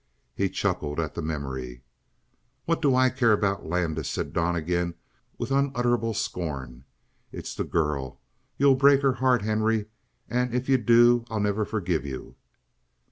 He 0.33 0.49
chuckled 0.49 0.99
at 0.99 1.13
the 1.13 1.21
memory. 1.21 1.83
"What 2.65 2.81
do 2.81 2.95
I 2.95 3.11
care 3.11 3.33
about 3.33 3.67
Landis?" 3.67 4.09
said 4.09 4.33
Donnegan 4.33 4.95
with 5.37 5.51
unutterable 5.51 6.15
scorn. 6.15 6.85
"It's 7.31 7.53
the 7.53 7.65
girl. 7.65 8.19
You'll 8.57 8.73
break 8.73 9.03
her 9.03 9.13
heart, 9.13 9.43
Henry; 9.43 9.85
and 10.27 10.55
if 10.55 10.67
you 10.67 10.79
do 10.79 11.23
I'll 11.29 11.39
never 11.39 11.65
forgive 11.65 12.03
you." 12.03 12.33